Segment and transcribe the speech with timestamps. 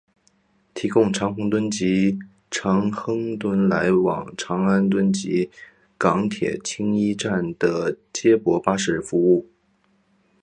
[0.73, 2.17] 提供长宏邨及
[2.49, 5.51] 长亨邨来往长安邨及
[5.95, 9.47] 港铁青衣站的接驳巴士服务。